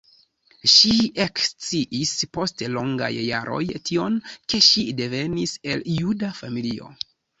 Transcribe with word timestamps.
Ŝi 0.75 0.93
eksciis 1.25 2.13
post 2.37 2.63
longaj 2.77 3.11
jaroj 3.17 3.61
tion, 3.91 4.15
ke 4.55 4.63
ŝi 4.69 4.87
devenis 5.03 5.55
el 5.75 5.85
juda 5.99 6.33
familio. 6.41 6.91